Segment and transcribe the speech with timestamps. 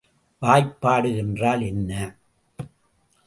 [0.41, 1.91] வாய்பாடு என்றால் என்ன?